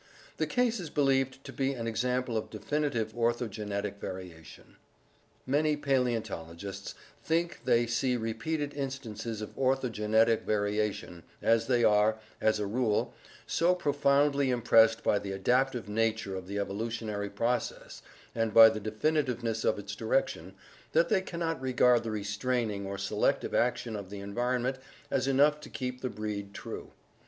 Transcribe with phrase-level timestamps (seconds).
[0.37, 4.77] The case is believed to be an example of definitive oncogenetic variation."
[5.45, 12.65] Many paleontologists think they see repeated instances of orthogenetic variation, as they are, as a
[12.65, 13.13] rule,
[13.45, 18.01] "so profoundly im pressed by the adaptive nature of the evolutionary process
[18.33, 20.55] and by the definitiveness of its direction,
[20.93, 24.77] that they cannot regard the restraining or selective action of the environment
[25.11, 26.89] as enough to keep the breed true."